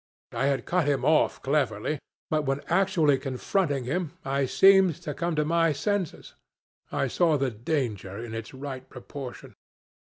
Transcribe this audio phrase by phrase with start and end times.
[0.31, 1.99] I had cut him off cleverly;
[2.31, 6.33] but when actually confronting him I seemed to come to my senses,
[6.91, 9.53] I saw the danger in its right proportion.